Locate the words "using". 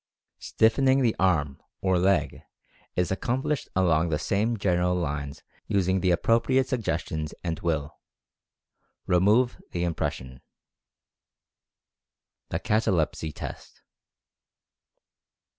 5.67-5.99